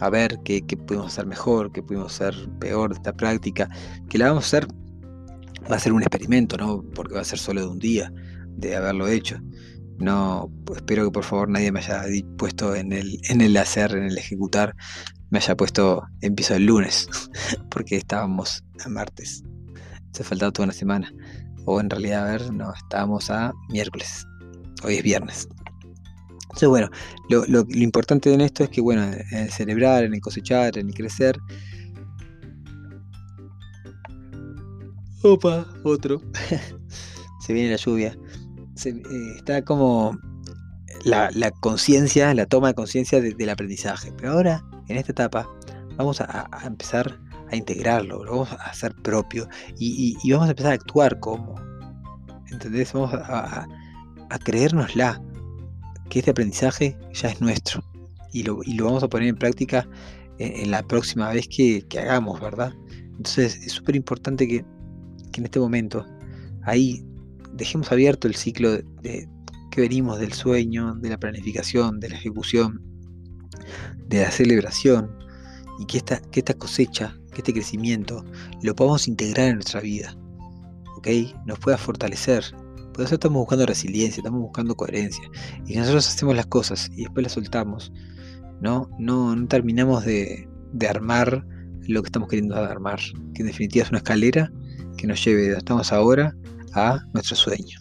a 0.00 0.10
ver 0.10 0.38
qué, 0.44 0.62
qué 0.62 0.76
pudimos 0.76 1.08
hacer 1.08 1.26
mejor, 1.26 1.72
qué 1.72 1.82
pudimos 1.82 2.14
hacer 2.14 2.34
peor 2.58 2.90
de 2.90 2.96
esta 2.96 3.12
práctica, 3.12 3.68
que 4.08 4.18
la 4.18 4.28
vamos 4.28 4.44
a 4.44 4.46
hacer 4.46 4.68
va 5.70 5.76
a 5.76 5.78
ser 5.78 5.92
un 5.92 6.02
experimento, 6.02 6.56
¿no? 6.56 6.82
Porque 6.94 7.14
va 7.14 7.20
a 7.20 7.24
ser 7.24 7.38
solo 7.38 7.60
de 7.60 7.66
un 7.66 7.78
día 7.78 8.12
de 8.58 8.76
haberlo 8.76 9.08
hecho. 9.08 9.40
No, 9.98 10.52
espero 10.76 11.04
que 11.04 11.10
por 11.10 11.24
favor 11.24 11.48
nadie 11.48 11.72
me 11.72 11.80
haya 11.80 12.04
puesto 12.36 12.74
en 12.74 12.92
el, 12.92 13.18
en 13.28 13.40
el 13.40 13.56
hacer, 13.56 13.92
en 13.92 14.04
el 14.04 14.18
ejecutar, 14.18 14.76
me 15.30 15.38
haya 15.38 15.56
puesto 15.56 16.02
en 16.20 16.34
piso 16.34 16.54
el 16.54 16.66
lunes, 16.66 17.08
porque 17.70 17.96
estábamos 17.96 18.64
a 18.84 18.88
martes. 18.88 19.42
Se 20.12 20.24
faltaba 20.24 20.52
toda 20.52 20.66
una 20.66 20.74
semana. 20.74 21.12
O 21.64 21.80
en 21.80 21.90
realidad, 21.90 22.26
a 22.26 22.30
ver, 22.30 22.52
no, 22.52 22.72
estábamos 22.72 23.30
a 23.30 23.52
miércoles. 23.68 24.26
Hoy 24.84 24.94
es 24.94 25.02
viernes. 25.02 25.48
Entonces, 26.44 26.68
bueno, 26.68 26.88
lo, 27.28 27.44
lo, 27.46 27.64
importante 27.74 28.32
en 28.32 28.40
esto 28.40 28.64
es 28.64 28.70
que, 28.70 28.80
bueno, 28.80 29.02
en 29.02 29.38
el 29.38 29.50
celebrar, 29.50 30.04
en 30.04 30.14
el 30.14 30.20
cosechar, 30.20 30.78
en 30.78 30.88
el 30.88 30.94
crecer, 30.94 31.38
Opa, 35.22 35.66
otro. 35.82 36.22
se 37.40 37.52
viene 37.52 37.70
la 37.70 37.76
lluvia. 37.76 38.16
Eh, 38.86 39.02
está 39.36 39.64
como 39.64 40.18
la, 41.04 41.30
conciencia, 41.60 42.32
la 42.34 42.46
toma 42.46 42.68
de 42.68 42.74
conciencia 42.74 43.20
del 43.20 43.50
aprendizaje. 43.50 44.12
Pero 44.16 44.32
ahora, 44.32 44.64
en 44.88 44.96
esta 44.96 45.12
etapa, 45.12 45.48
vamos 45.96 46.20
a, 46.20 46.48
empezar 46.64 47.18
a 47.50 47.56
integrarlo, 47.56 48.24
lo 48.24 48.30
vamos 48.32 48.52
a 48.52 48.56
hacer 48.56 48.94
propio 49.02 49.48
y, 49.78 50.16
vamos 50.30 50.48
a 50.48 50.50
empezar 50.50 50.72
a 50.72 50.74
actuar 50.74 51.18
como. 51.20 51.54
¿Entendés? 52.50 52.92
Vamos 52.92 53.12
a, 53.12 53.66
a, 54.30 54.38
creérnosla 54.38 55.20
que 56.08 56.20
este 56.20 56.30
aprendizaje 56.30 56.96
ya 57.12 57.28
es 57.28 57.40
nuestro 57.40 57.82
y 58.32 58.42
lo, 58.42 58.62
vamos 58.84 59.02
a 59.02 59.08
poner 59.08 59.28
en 59.28 59.36
práctica 59.36 59.86
en, 60.38 60.70
la 60.70 60.82
próxima 60.82 61.30
vez 61.30 61.46
que, 61.48 61.82
que 61.88 61.98
hagamos, 61.98 62.40
¿verdad? 62.40 62.72
Entonces 63.16 63.56
es 63.56 63.72
súper 63.72 63.96
importante 63.96 64.48
que 64.48 64.64
que 65.32 65.40
en 65.40 65.44
este 65.44 65.60
momento 65.60 66.06
ahí 66.62 67.04
dejemos 67.54 67.90
abierto 67.92 68.28
el 68.28 68.34
ciclo 68.34 68.70
de, 68.72 69.28
que 69.70 69.80
venimos 69.80 70.18
del 70.18 70.32
sueño, 70.32 70.94
de 70.96 71.10
la 71.10 71.18
planificación, 71.18 72.00
de 72.00 72.10
la 72.10 72.16
ejecución, 72.16 72.82
de 74.06 74.22
la 74.22 74.30
celebración 74.30 75.16
y 75.78 75.86
que 75.86 75.98
esta, 75.98 76.20
que 76.20 76.40
esta 76.40 76.54
cosecha, 76.54 77.16
que 77.32 77.38
este 77.38 77.52
crecimiento 77.52 78.24
lo 78.62 78.74
podamos 78.74 79.06
integrar 79.08 79.48
en 79.48 79.54
nuestra 79.56 79.80
vida, 79.80 80.16
¿ok? 80.96 81.08
Nos 81.46 81.58
pueda 81.58 81.78
fortalecer. 81.78 82.44
Por 82.92 83.04
eso 83.04 83.14
estamos 83.14 83.38
buscando 83.38 83.66
resiliencia, 83.66 84.20
estamos 84.20 84.40
buscando 84.40 84.74
coherencia. 84.74 85.22
Y 85.66 85.76
nosotros 85.76 86.08
hacemos 86.08 86.34
las 86.34 86.46
cosas 86.46 86.90
y 86.96 87.02
después 87.02 87.22
las 87.22 87.32
soltamos, 87.32 87.92
¿no? 88.60 88.90
No, 88.98 89.36
no 89.36 89.46
terminamos 89.46 90.04
de, 90.04 90.48
de 90.72 90.88
armar 90.88 91.46
lo 91.86 92.02
que 92.02 92.08
estamos 92.08 92.28
queriendo 92.28 92.56
armar, 92.56 93.00
que 93.34 93.42
en 93.42 93.46
definitiva 93.46 93.84
es 93.84 93.90
una 93.90 93.98
escalera 93.98 94.52
que 94.96 95.06
nos 95.06 95.24
lleve 95.24 95.42
de 95.42 95.48
donde 95.48 95.58
estamos 95.58 95.92
ahora 95.92 96.36
a 96.74 96.98
nuestro 97.12 97.36
sueño. 97.36 97.80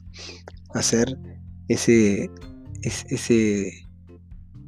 Hacer 0.73 1.17
ese, 1.67 2.29
ese, 2.81 3.71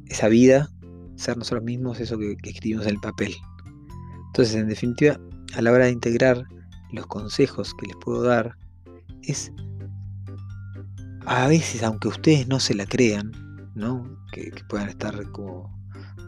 esa 0.06 0.28
vida, 0.28 0.70
ser 1.16 1.36
nosotros 1.36 1.64
mismos 1.64 2.00
eso 2.00 2.18
que, 2.18 2.36
escribimos 2.44 2.86
en 2.86 2.94
el 2.94 3.00
papel. 3.00 3.34
Entonces, 4.28 4.54
en 4.54 4.68
definitiva, 4.68 5.18
a 5.54 5.62
la 5.62 5.72
hora 5.72 5.86
de 5.86 5.92
integrar 5.92 6.44
los 6.92 7.06
consejos 7.06 7.74
que 7.74 7.86
les 7.86 7.96
puedo 7.96 8.22
dar, 8.22 8.56
es 9.22 9.52
a 11.26 11.46
veces, 11.46 11.82
aunque 11.82 12.08
ustedes 12.08 12.48
no 12.48 12.58
se 12.58 12.74
la 12.74 12.86
crean, 12.86 13.32
¿no? 13.74 14.04
que, 14.32 14.50
puedan 14.68 14.88
estar 14.88 15.30
como 15.30 15.70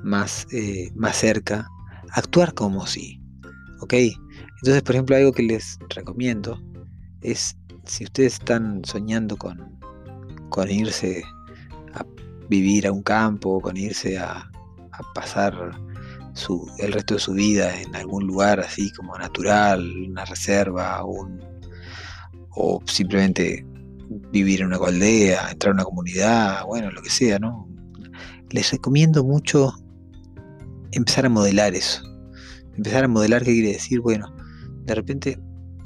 más, 0.02 0.46
eh, 0.52 0.90
más 0.94 1.16
cerca, 1.16 1.68
actuar 2.12 2.54
como 2.54 2.86
si. 2.86 3.20
¿Ok? 3.80 3.94
Entonces, 3.94 4.82
por 4.82 4.94
ejemplo, 4.94 5.16
algo 5.16 5.32
que 5.32 5.42
les 5.42 5.78
recomiendo 5.88 6.60
es 7.20 7.56
si 7.84 8.04
ustedes 8.04 8.34
están 8.34 8.84
soñando 8.84 9.36
con, 9.36 9.78
con 10.48 10.70
irse 10.70 11.22
a 11.94 12.04
vivir 12.48 12.86
a 12.86 12.92
un 12.92 13.02
campo, 13.02 13.60
con 13.60 13.76
irse 13.76 14.18
a, 14.18 14.48
pasar 15.14 15.72
su, 16.34 16.70
el 16.78 16.92
resto 16.92 17.14
de 17.14 17.20
su 17.20 17.32
vida 17.32 17.80
en 17.80 17.96
algún 17.96 18.24
lugar 18.24 18.60
así 18.60 18.92
como 18.92 19.18
natural, 19.18 19.84
una 20.08 20.24
reserva, 20.24 21.04
un, 21.04 21.42
o 22.50 22.80
simplemente 22.86 23.66
vivir 24.30 24.60
en 24.60 24.68
una 24.68 24.76
aldea, 24.76 25.50
entrar 25.50 25.72
a 25.72 25.74
una 25.74 25.84
comunidad, 25.84 26.64
bueno, 26.66 26.90
lo 26.90 27.02
que 27.02 27.10
sea, 27.10 27.38
¿no? 27.38 27.68
Les 28.50 28.70
recomiendo 28.70 29.24
mucho 29.24 29.72
empezar 30.92 31.26
a 31.26 31.30
modelar 31.30 31.74
eso. 31.74 32.02
Empezar 32.76 33.04
a 33.04 33.08
modelar 33.08 33.42
qué 33.42 33.52
quiere 33.52 33.72
decir, 33.72 34.00
bueno, 34.00 34.32
de 34.84 34.94
repente 34.94 35.40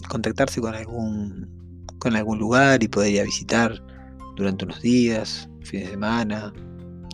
contactarse 0.09 0.61
con 0.61 0.75
algún, 0.75 1.56
con 2.07 2.15
algún 2.15 2.39
lugar 2.39 2.85
y 2.85 2.87
poder 2.87 3.15
ir 3.15 3.21
a 3.23 3.25
visitar 3.25 3.83
durante 4.37 4.65
unos 4.65 4.81
días, 4.81 5.51
fines 5.65 5.87
de 5.87 5.91
semana, 5.91 6.53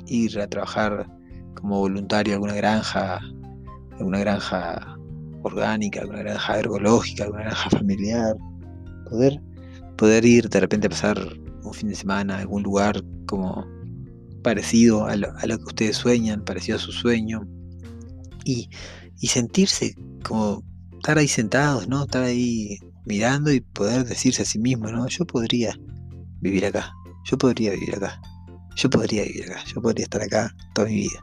ir 0.07 0.39
a 0.39 0.47
trabajar 0.47 1.11
como 1.55 1.79
voluntario 1.79 2.35
a 2.35 2.37
alguna 2.37 2.53
granja, 2.53 3.19
alguna 3.99 4.19
granja 4.19 4.99
orgánica, 5.45 6.03
alguna 6.03 6.19
granja 6.19 6.59
ergológica, 6.59 7.25
alguna 7.25 7.45
granja 7.45 7.71
familiar, 7.79 8.37
poder, 9.09 9.41
poder 9.97 10.27
ir 10.27 10.51
de 10.51 10.61
repente 10.61 10.89
a 10.89 10.91
pasar 10.91 11.19
un 11.65 11.73
fin 11.73 11.89
de 11.89 11.95
semana 11.95 12.37
a 12.37 12.41
algún 12.41 12.63
lugar 12.63 13.03
como 13.27 13.67
parecido 14.43 15.07
a 15.07 15.17
lo, 15.17 15.29
a 15.39 15.47
lo 15.47 15.57
que 15.57 15.65
ustedes 15.65 15.97
sueñan, 15.97 16.45
parecido 16.45 16.77
a 16.77 16.81
su 16.81 16.93
sueño, 16.93 17.49
y, 18.45 18.69
y 19.23 19.29
sentirse 19.29 19.95
como 20.23 20.63
estar 20.99 21.17
ahí 21.17 21.29
sentados, 21.29 21.89
¿no? 21.89 22.03
Estar 22.03 22.25
ahí 22.25 22.77
mirando 23.05 23.53
y 23.53 23.61
poder 23.61 24.05
decirse 24.05 24.43
a 24.43 24.45
sí 24.45 24.59
mismo, 24.59 24.91
¿no? 24.91 25.07
Yo 25.09 25.25
podría 25.25 25.77
vivir 26.41 26.67
acá, 26.67 26.93
yo 27.25 27.39
podría 27.39 27.73
vivir 27.73 27.95
acá, 27.95 28.21
yo 28.77 28.91
podría 28.91 29.25
vivir 29.25 29.51
acá, 29.51 29.65
yo 29.65 29.81
podría 29.81 30.05
estar 30.05 30.23
acá 30.23 30.55
toda 30.75 30.89
mi 30.89 30.95
vida. 30.95 31.21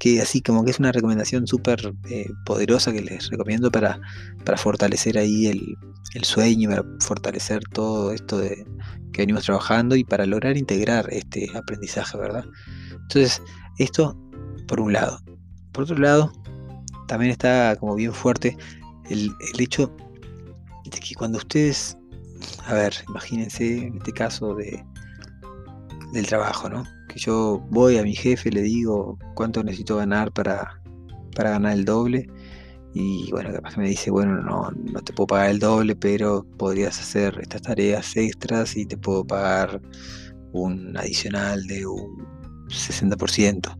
Que 0.00 0.20
así 0.20 0.40
como 0.40 0.64
que 0.64 0.72
es 0.72 0.80
una 0.80 0.90
recomendación 0.90 1.46
súper 1.46 1.94
eh, 2.10 2.28
poderosa 2.44 2.92
que 2.92 3.02
les 3.02 3.30
recomiendo 3.30 3.70
para, 3.70 4.00
para 4.44 4.58
fortalecer 4.58 5.16
ahí 5.16 5.46
el, 5.46 5.76
el, 6.14 6.24
sueño, 6.24 6.70
para 6.70 6.84
fortalecer 7.00 7.62
todo 7.72 8.12
esto 8.12 8.38
de, 8.38 8.66
que 9.12 9.22
venimos 9.22 9.44
trabajando 9.44 9.94
y 9.94 10.02
para 10.02 10.26
lograr 10.26 10.56
integrar 10.56 11.06
este 11.12 11.48
aprendizaje, 11.56 12.18
¿verdad? 12.18 12.44
Entonces, 12.90 13.40
esto 13.78 14.18
por 14.66 14.80
un 14.80 14.92
lado. 14.92 15.20
Por 15.72 15.84
otro 15.84 15.98
lado, 15.98 16.32
también 17.06 17.30
está 17.30 17.76
como 17.76 17.94
bien 17.94 18.12
fuerte 18.12 18.56
el, 19.10 19.34
hecho 19.58 19.94
de 20.84 20.98
que 20.98 21.14
cuando 21.14 21.38
ustedes, 21.38 21.96
a 22.66 22.74
ver, 22.74 22.94
imagínense 23.08 23.86
en 23.86 23.96
este 23.96 24.12
caso 24.12 24.54
de, 24.54 24.84
del 26.12 26.26
trabajo, 26.26 26.68
¿no? 26.68 26.84
Que 27.08 27.18
yo 27.18 27.64
voy 27.70 27.98
a 27.98 28.02
mi 28.02 28.14
jefe, 28.14 28.50
le 28.50 28.62
digo 28.62 29.18
cuánto 29.34 29.62
necesito 29.62 29.96
ganar 29.96 30.32
para, 30.32 30.80
para 31.34 31.50
ganar 31.50 31.72
el 31.72 31.84
doble. 31.84 32.26
Y 32.94 33.30
bueno, 33.30 33.52
capaz 33.52 33.74
que 33.74 33.80
me 33.80 33.88
dice, 33.88 34.10
bueno, 34.10 34.42
no, 34.42 34.70
no 34.70 35.00
te 35.00 35.14
puedo 35.14 35.28
pagar 35.28 35.50
el 35.50 35.58
doble, 35.58 35.96
pero 35.96 36.46
podrías 36.58 37.00
hacer 37.00 37.38
estas 37.40 37.62
tareas 37.62 38.16
extras 38.16 38.76
y 38.76 38.84
te 38.84 38.98
puedo 38.98 39.24
pagar 39.24 39.80
un 40.52 40.96
adicional 40.96 41.66
de 41.66 41.86
un 41.86 42.18
60%. 42.68 43.78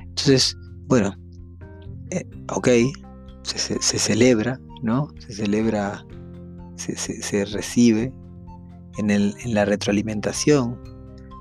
Entonces, 0.00 0.56
bueno, 0.86 1.14
eh, 2.10 2.24
ok, 2.52 2.68
se, 3.42 3.98
celebra, 3.98 4.58
¿no? 4.82 5.08
Se 5.18 5.32
celebra, 5.34 6.04
se, 6.76 7.44
recibe 7.46 8.12
en, 8.98 9.10
el, 9.10 9.34
en, 9.44 9.54
la 9.54 9.64
retroalimentación, 9.64 10.78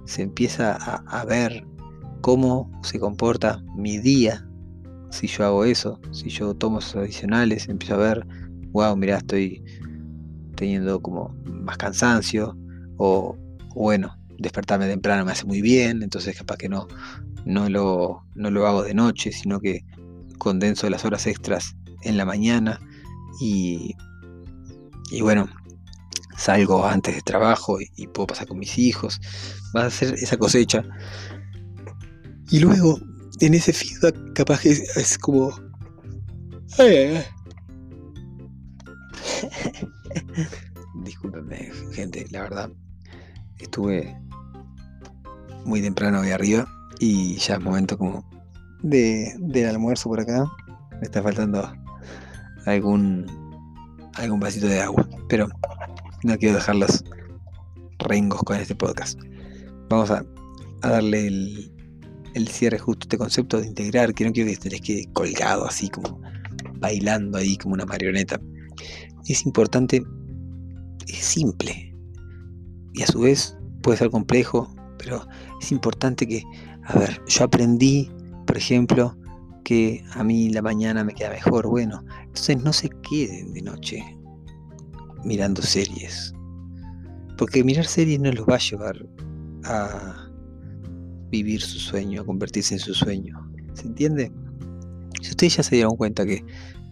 se 0.06 0.24
empieza 0.24 0.74
a, 0.76 1.26
ver 1.26 1.66
cómo 2.22 2.72
se 2.84 3.00
comporta 3.00 3.64
mi 3.76 3.98
día 3.98 4.48
si 5.12 5.28
yo 5.28 5.46
hago 5.46 5.66
eso, 5.66 6.00
si 6.12 6.30
yo 6.30 6.54
tomo 6.54 6.80
esos 6.80 6.96
adicionales, 6.98 7.70
empiezo 7.70 7.96
a 7.96 7.98
ver, 7.98 8.28
wow, 8.72 8.96
mira, 8.98 9.18
estoy 9.18 9.64
teniendo 10.56 11.02
como 11.02 11.36
más 11.46 11.78
cansancio, 11.78 12.58
o 12.98 13.38
bueno, 13.76 14.18
despertarme 14.40 14.88
temprano 14.88 15.26
me 15.26 15.32
hace 15.32 15.46
muy 15.46 15.62
bien, 15.62 16.04
entonces 16.04 16.38
capaz 16.38 16.58
que 16.58 16.70
no, 16.70 16.88
no, 17.46 17.70
lo, 17.70 18.26
no 18.36 18.52
lo 18.52 18.68
hago 18.68 18.84
de 18.84 18.94
noche, 18.94 19.32
sino 19.32 19.60
que 19.60 19.86
condenso 20.38 20.90
las 20.90 21.06
horas 21.06 21.28
extras 21.28 21.76
en 22.04 22.18
la 22.18 22.26
mañana 22.26 22.80
y, 23.40 23.96
y 25.10 25.22
bueno, 25.22 25.48
salgo 26.38 26.86
antes 26.86 27.16
de 27.16 27.22
trabajo 27.22 27.80
y, 27.80 28.08
puedo 28.08 28.28
pasar 28.28 28.48
con 28.48 28.60
mis 28.60 28.78
hijos, 28.78 29.20
va 29.76 29.86
a 29.86 29.90
ser 29.90 30.14
esa 30.14 30.38
cosecha. 30.38 30.84
Y 32.50 32.60
luego, 32.60 33.00
en 33.40 33.54
ese 33.54 33.74
feedback, 33.74 34.16
capaz 34.34 34.62
que 34.62 34.70
es, 34.72 35.18
como... 35.18 35.52
Discúlpenme, 41.04 41.72
gente, 41.94 42.26
la 42.32 42.42
verdad, 42.42 42.70
estuve 43.60 44.18
muy 45.66 45.82
temprano 45.82 46.22
hoy 46.22 46.30
arriba 46.32 46.68
y 47.00 47.36
ya 47.38 47.56
es 47.56 47.62
momento 47.62 47.98
como 47.98 48.30
de, 48.82 49.34
del 49.40 49.70
almuerzo 49.70 50.10
por 50.10 50.20
acá. 50.20 50.46
Me 51.00 51.04
está 51.04 51.22
faltando 51.22 51.74
algún, 52.66 53.45
algún 54.16 54.40
vasito 54.40 54.68
de 54.68 54.82
agua, 54.82 55.08
pero 55.28 55.48
no 56.24 56.38
quiero 56.38 56.56
dejar 56.56 56.76
los 56.76 57.04
rengos 58.00 58.42
con 58.44 58.58
este 58.58 58.76
podcast. 58.76 59.20
Vamos 59.90 60.12
a, 60.12 60.26
darle 60.82 61.28
el, 61.28 62.48
cierre 62.48 62.78
justo 62.78 63.04
a 63.04 63.06
este 63.06 63.18
concepto 63.18 63.60
de 63.60 63.68
integrar, 63.68 64.14
que 64.14 64.26
no 64.26 64.32
quiero 64.32 64.52
que 64.62 64.70
les 64.70 64.82
quede 64.82 65.10
colgado 65.14 65.66
así 65.66 65.90
como 65.90 66.22
bailando 66.80 67.38
ahí 67.38 67.58
como 67.58 67.74
una 67.74 67.86
marioneta. 67.86 68.40
Es 69.28 69.46
importante, 69.46 70.04
es 71.08 71.18
simple 71.18 71.96
y 72.94 73.04
a 73.04 73.08
su 73.08 73.22
vez 73.22 73.58
puede 73.82 73.98
ser 73.98 74.10
complejo, 74.10 74.74
pero 74.98 75.28
es 75.62 75.72
importante 75.72 76.28
que, 76.28 76.44
a 76.84 76.98
ver, 76.98 77.22
yo 77.28 77.44
aprendí, 77.44 78.10
por 78.48 78.58
ejemplo, 78.58 79.18
que 79.66 80.06
a 80.12 80.24
mí 80.24 80.50
la 80.50 80.62
mañana 80.62 81.04
me 81.04 81.14
queda 81.14 81.32
mejor. 81.32 81.68
Bueno, 81.68 82.06
entonces 82.22 82.64
no 82.64 82.72
se 82.72 82.90
queden 83.02 83.52
de 83.54 83.64
noche 83.64 84.18
mirando 85.26 85.62
series. 85.62 86.34
Porque 87.38 87.64
mirar 87.64 87.86
series 87.86 88.22
no 88.22 88.32
los 88.32 88.46
va 88.48 88.56
a 88.56 88.60
llevar 88.60 89.06
a 89.66 90.30
vivir 91.30 91.62
su 91.62 91.80
sueño, 91.80 92.22
a 92.22 92.26
convertirse 92.26 92.76
en 92.76 92.80
su 92.80 92.94
sueño. 92.94 93.52
¿Se 93.74 93.88
entiende? 93.88 94.32
Si 95.22 95.32
ustedes 95.32 95.58
ya 95.58 95.64
se 95.64 95.76
dieron 95.76 95.98
cuenta 95.98 96.26
que 96.26 96.46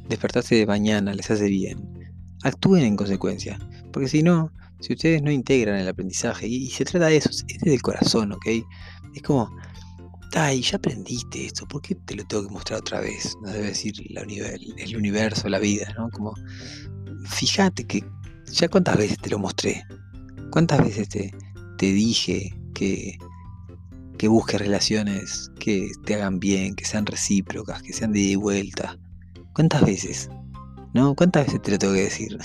despertarse 0.10 0.56
de 0.56 0.66
mañana 0.66 1.14
les 1.14 1.30
hace 1.30 1.48
bien, 1.48 2.12
actúen 2.44 2.84
en 2.84 2.96
consecuencia. 2.96 3.60
Porque 3.94 4.10
si 4.10 4.24
no, 4.24 4.52
si 4.80 4.94
ustedes 4.94 5.22
no 5.22 5.32
integran 5.32 5.80
el 5.80 5.88
aprendizaje, 5.88 6.48
y, 6.48 6.70
se 6.72 6.86
trata 6.86 7.06
de 7.06 7.18
eso, 7.18 7.30
es 7.30 7.46
desde 7.48 7.76
el 7.76 7.82
corazón, 7.84 8.32
¿ok? 8.32 8.48
Es 9.14 9.22
como, 9.22 9.56
ay, 10.36 10.62
ya 10.62 10.78
aprendiste 10.78 11.46
esto, 11.46 11.68
¿por 11.68 11.82
qué 11.82 11.96
te 11.96 12.16
lo 12.16 12.26
tengo 12.26 12.48
que 12.48 12.54
mostrar 12.54 12.80
otra 12.80 13.00
vez? 13.00 13.36
No 13.42 13.52
debe 13.52 13.68
decir 13.68 13.94
el 14.16 14.98
universo, 14.98 15.50
la 15.50 15.60
vida, 15.60 15.94
¿no? 15.98 16.10
Como, 16.10 16.34
fíjate 17.30 17.86
que 17.86 18.04
ya 18.52 18.68
cuántas 18.68 18.98
veces 18.98 19.18
te 19.20 19.30
lo 19.30 19.40
mostré, 19.40 19.84
cuántas 20.52 20.84
veces 20.84 21.10
te, 21.10 21.32
dije 21.80 22.56
que, 22.74 23.18
que 24.18 24.28
busques 24.30 24.62
relaciones 24.62 25.52
que 25.60 25.92
te 26.06 26.16
hagan 26.16 26.40
bien, 26.40 26.76
que 26.76 26.86
sean 26.86 27.06
recíprocas, 27.06 27.84
que 27.84 27.92
sean 27.92 28.14
de 28.14 28.20
ida 28.20 28.32
y 28.32 28.36
vuelta. 28.36 28.98
¿Cuántas 29.54 29.82
veces? 29.82 30.30
¿No? 30.94 31.14
¿Cuántas 31.14 31.48
veces 31.48 31.62
te 31.62 31.72
lo 31.72 31.78
tengo 31.78 31.94
que 31.94 32.04
decir? 32.04 32.38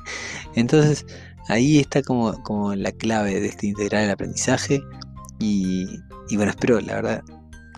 Entonces, 0.56 1.06
ahí 1.48 1.78
está 1.78 2.02
como, 2.02 2.74
la 2.74 2.92
clave 2.92 3.40
de 3.40 3.48
este 3.48 3.68
integrar 3.68 4.04
el 4.04 4.10
aprendizaje. 4.10 4.80
Y, 5.40 5.86
bueno, 6.36 6.50
espero, 6.50 6.80
la 6.80 6.96
verdad, 6.96 7.24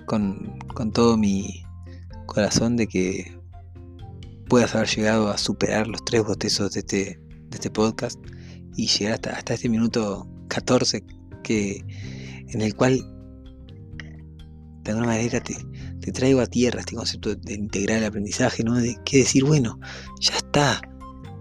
con, 0.07 0.59
todo 0.93 1.17
mi 1.17 1.63
corazón 2.27 2.77
de 2.77 2.89
que 2.89 3.39
puedas 4.49 4.75
haber 4.75 4.89
llegado 4.89 5.29
a 5.31 5.39
superar 5.39 5.87
los 5.87 6.05
tres 6.05 6.25
botezos 6.25 6.73
de 6.73 6.81
este, 6.81 7.21
de 7.25 7.55
este 7.55 7.71
podcast 7.71 8.19
y 8.77 8.89
llegar 8.89 9.15
hasta, 9.15 9.31
hasta 9.31 9.55
este 9.55 9.69
minuto 9.69 10.29
14 10.49 11.05
que, 11.45 11.85
en 12.49 12.61
el 12.61 12.75
cual 12.75 13.01
de 14.83 14.91
alguna 14.91 15.07
manera 15.07 15.41
te, 15.41 15.57
te, 16.01 16.11
traigo 16.11 16.41
a 16.41 16.47
tierra 16.47 16.81
este 16.81 16.97
concepto 16.97 17.33
de 17.37 17.55
integrar 17.55 17.99
el 17.99 18.05
aprendizaje, 18.07 18.65
¿no? 18.65 18.75
De 18.75 18.97
que 19.05 19.19
decir, 19.19 19.45
bueno, 19.45 19.79
ya 20.21 20.35
está, 20.35 20.83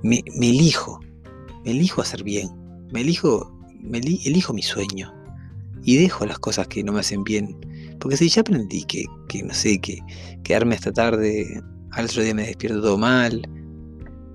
me, 0.03 0.23
me 0.37 0.51
elijo, 0.51 0.99
me 1.65 1.71
elijo 1.71 2.01
hacer 2.01 2.23
bien, 2.23 2.49
me 2.93 3.01
elijo, 3.01 3.59
me 3.81 3.97
elijo 3.97 4.53
mi 4.53 4.61
sueño 4.61 5.20
y 5.83 5.97
dejo 5.97 6.25
las 6.25 6.39
cosas 6.39 6.67
que 6.67 6.83
no 6.83 6.93
me 6.93 6.99
hacen 6.99 7.23
bien. 7.23 7.57
Porque 7.99 8.17
si 8.17 8.29
ya 8.29 8.41
aprendí 8.41 8.83
que, 8.83 9.05
que 9.27 9.43
no 9.43 9.53
sé, 9.53 9.79
que 9.79 9.99
quedarme 10.43 10.75
hasta 10.75 10.91
tarde, 10.91 11.61
al 11.91 12.05
otro 12.05 12.23
día 12.23 12.33
me 12.33 12.47
despierto 12.47 12.81
todo 12.81 12.97
mal, 12.97 13.41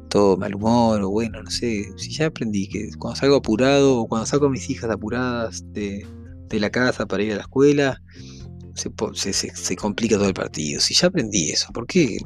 todo 0.09 0.37
mal 0.37 0.55
humor, 0.55 1.03
o 1.03 1.11
bueno, 1.11 1.43
no 1.43 1.51
sé, 1.51 1.87
si 1.97 2.11
ya 2.11 2.27
aprendí 2.27 2.69
que 2.69 2.91
cuando 2.99 3.17
salgo 3.17 3.37
apurado 3.37 3.99
o 3.99 4.09
cuando 4.09 4.27
saco 4.27 4.47
a 4.47 4.51
mis 4.51 4.71
hijas 4.71 4.91
apuradas 4.91 5.65
de, 5.73 6.07
de 6.49 6.61
la 6.61 6.71
casa 6.71 7.07
para 7.07 7.23
ir 7.23 7.33
a 7.33 7.37
la 7.37 7.43
escuela, 7.43 8.01
se, 8.75 8.91
se, 9.33 9.55
se, 9.55 9.77
complica 9.77 10.17
todo 10.17 10.29
el 10.29 10.35
partido. 10.35 10.81
Si 10.81 10.95
ya 10.95 11.09
aprendí 11.09 11.51
eso, 11.51 11.73
¿por 11.73 11.87
qué 11.87 12.19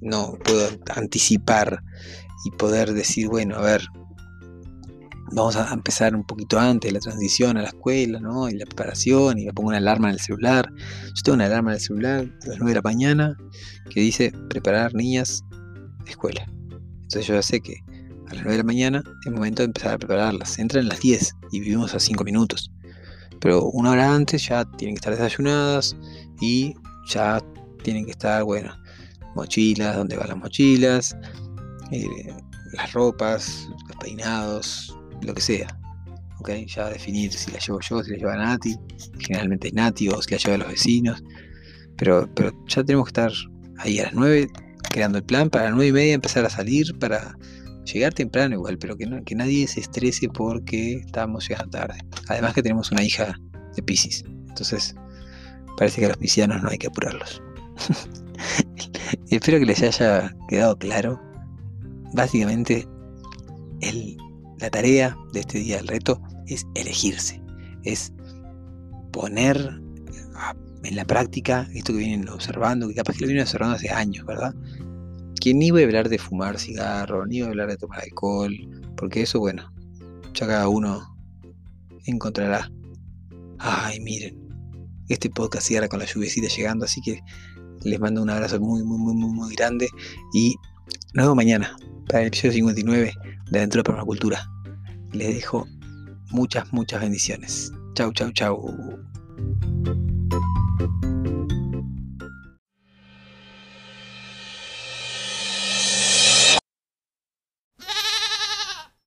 no 0.00 0.38
puedo 0.44 0.68
anticipar 0.94 1.82
y 2.44 2.50
poder 2.52 2.92
decir, 2.92 3.28
bueno, 3.28 3.56
a 3.56 3.62
ver, 3.62 3.82
vamos 5.32 5.56
a 5.56 5.72
empezar 5.72 6.14
un 6.14 6.24
poquito 6.24 6.58
antes 6.58 6.92
la 6.92 7.00
transición 7.00 7.56
a 7.56 7.62
la 7.62 7.68
escuela, 7.68 8.20
¿no? 8.20 8.48
Y 8.48 8.54
la 8.54 8.66
preparación, 8.66 9.38
y 9.38 9.46
me 9.46 9.52
pongo 9.52 9.68
una 9.68 9.78
alarma 9.78 10.08
en 10.08 10.14
el 10.14 10.20
celular. 10.20 10.70
Yo 11.14 11.22
tengo 11.24 11.36
una 11.36 11.46
alarma 11.46 11.70
en 11.70 11.74
el 11.76 11.80
celular 11.80 12.20
a 12.20 12.46
las 12.46 12.58
9 12.58 12.70
de 12.70 12.74
la 12.74 12.82
mañana 12.82 13.36
que 13.90 14.00
dice 14.00 14.32
preparar 14.48 14.94
niñas 14.94 15.42
de 16.04 16.10
escuela. 16.10 16.46
Entonces 17.02 17.26
yo 17.26 17.34
ya 17.34 17.42
sé 17.42 17.60
que 17.60 17.76
a 18.28 18.34
las 18.34 18.44
9 18.44 18.52
de 18.52 18.58
la 18.58 18.64
mañana 18.64 19.02
es 19.24 19.32
momento 19.32 19.62
de 19.62 19.66
empezar 19.66 19.94
a 19.94 19.98
prepararlas. 19.98 20.58
Entran 20.58 20.86
a 20.86 20.88
las 20.88 21.00
10 21.00 21.34
y 21.52 21.60
vivimos 21.60 21.94
a 21.94 22.00
5 22.00 22.24
minutos. 22.24 22.70
Pero 23.40 23.64
una 23.70 23.90
hora 23.90 24.14
antes 24.14 24.46
ya 24.46 24.64
tienen 24.64 24.94
que 24.94 25.00
estar 25.00 25.12
desayunadas 25.12 25.96
y 26.40 26.74
ya 27.06 27.40
tienen 27.82 28.06
que 28.06 28.12
estar, 28.12 28.42
bueno, 28.44 28.74
mochilas, 29.34 29.96
dónde 29.96 30.16
van 30.16 30.28
las 30.28 30.38
mochilas, 30.38 31.16
eh, 31.90 32.34
las 32.72 32.92
ropas, 32.92 33.68
los 33.88 33.96
peinados, 33.98 34.96
lo 35.24 35.34
que 35.34 35.40
sea. 35.40 35.78
¿okay? 36.38 36.66
Ya 36.66 36.88
definir 36.88 37.32
si 37.32 37.50
la 37.50 37.58
llevo 37.58 37.80
yo, 37.80 38.02
si 38.02 38.12
la 38.12 38.16
lleva 38.16 38.36
Nati, 38.36 38.76
generalmente 39.18 39.68
es 39.68 39.74
Nati 39.74 40.08
o 40.08 40.20
si 40.22 40.30
la 40.32 40.38
lleva 40.38 40.58
los 40.58 40.68
vecinos. 40.68 41.22
Pero, 41.96 42.28
pero 42.34 42.52
ya 42.66 42.84
tenemos 42.84 43.06
que 43.06 43.10
estar 43.10 43.32
ahí 43.78 43.98
a 44.00 44.04
las 44.04 44.14
9 44.14 44.48
creando 44.90 45.18
el 45.18 45.24
plan 45.24 45.50
para 45.50 45.64
las 45.64 45.74
9 45.74 45.88
y 45.88 45.92
media 45.92 46.14
empezar 46.14 46.44
a 46.44 46.50
salir 46.50 46.96
para 46.98 47.36
llegar 47.84 48.14
temprano 48.14 48.54
igual, 48.54 48.78
pero 48.78 48.96
que, 48.96 49.08
que 49.24 49.34
nadie 49.34 49.66
se 49.66 49.80
estrese 49.80 50.28
porque 50.28 50.94
estamos 50.94 51.48
llegando 51.48 51.78
tarde. 51.78 51.98
Además 52.28 52.54
que 52.54 52.62
tenemos 52.62 52.90
una 52.92 53.02
hija 53.02 53.38
de 53.74 53.82
Pisces. 53.82 54.24
Entonces, 54.48 54.94
parece 55.76 56.00
que 56.00 56.06
a 56.06 56.08
los 56.08 56.18
piscianos 56.18 56.62
no 56.62 56.70
hay 56.70 56.78
que 56.78 56.86
apurarlos. 56.86 57.42
Espero 59.30 59.58
que 59.58 59.66
les 59.66 59.82
haya 59.82 60.34
quedado 60.48 60.76
claro. 60.78 61.20
Básicamente, 62.12 62.86
el 63.80 64.16
la 64.64 64.70
tarea 64.70 65.16
de 65.32 65.40
este 65.40 65.58
día 65.58 65.76
del 65.76 65.88
reto 65.88 66.20
es 66.46 66.66
elegirse, 66.74 67.42
es 67.84 68.12
poner 69.12 69.80
en 70.82 70.96
la 70.96 71.04
práctica 71.04 71.68
esto 71.74 71.92
que 71.92 72.00
vienen 72.00 72.28
observando, 72.28 72.88
que 72.88 72.94
capaz 72.94 73.14
que 73.14 73.20
lo 73.20 73.26
vienen 73.26 73.42
observando 73.42 73.76
hace 73.76 73.90
años, 73.90 74.26
¿verdad? 74.26 74.54
que 75.44 75.52
ni 75.52 75.70
voy 75.70 75.82
a 75.82 75.84
hablar 75.84 76.08
de 76.08 76.16
fumar 76.16 76.58
cigarro, 76.58 77.26
ni 77.26 77.40
voy 77.40 77.48
a 77.48 77.50
hablar 77.50 77.68
de 77.68 77.76
tomar 77.76 78.00
alcohol, 78.00 78.50
porque 78.96 79.20
eso, 79.20 79.40
bueno, 79.40 79.70
ya 80.32 80.46
cada 80.46 80.68
uno 80.68 81.14
encontrará. 82.06 82.70
Ay, 83.58 84.00
miren, 84.00 84.38
este 85.10 85.28
podcast 85.28 85.66
cierra 85.66 85.86
con 85.86 85.98
la 85.98 86.06
lluvecita 86.06 86.48
llegando, 86.48 86.86
así 86.86 87.02
que 87.02 87.20
les 87.82 88.00
mando 88.00 88.22
un 88.22 88.30
abrazo 88.30 88.58
muy, 88.58 88.82
muy, 88.84 88.96
muy, 88.96 89.14
muy, 89.14 89.30
muy 89.30 89.54
grande 89.54 89.90
y 90.32 90.54
nos 91.12 91.24
vemos 91.24 91.36
mañana 91.36 91.76
para 92.08 92.22
el 92.22 92.28
episodio 92.28 92.54
59 92.54 93.12
de 93.50 93.58
Adentro 93.58 93.80
de 93.80 93.84
Permacultura. 93.84 94.53
Les 95.14 95.32
dejo 95.32 95.68
muchas, 96.30 96.72
muchas 96.72 97.00
bendiciones. 97.00 97.72
Chau, 97.94 98.12
chau, 98.12 98.32
chau. 98.32 98.74